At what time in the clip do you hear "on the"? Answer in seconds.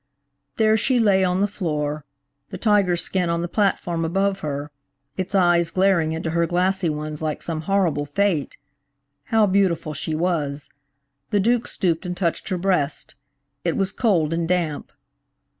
1.23-1.47, 3.29-3.47